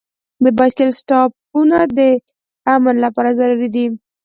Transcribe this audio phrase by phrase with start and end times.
[0.43, 1.99] د بایسکل سټاپونه د
[2.75, 3.85] امن لپاره ضروري دي.